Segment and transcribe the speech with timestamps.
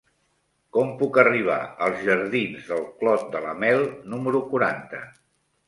[0.77, 1.57] Com puc arribar
[1.89, 5.07] als jardins del Clot de la Mel número quaranta?